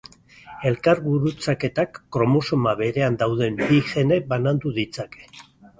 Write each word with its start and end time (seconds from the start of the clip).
Elkargurutzaketak 0.69 2.01
kromosoma 2.17 2.75
berean 2.83 3.21
dauden 3.23 3.63
bi 3.69 3.83
gene 3.95 4.23
banandu 4.35 4.75
ditzake. 4.81 5.33